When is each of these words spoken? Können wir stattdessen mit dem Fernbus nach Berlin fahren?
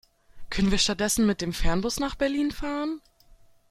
Können 0.49 0.71
wir 0.71 0.79
stattdessen 0.79 1.27
mit 1.27 1.41
dem 1.41 1.53
Fernbus 1.53 1.99
nach 1.99 2.15
Berlin 2.15 2.49
fahren? 2.49 3.01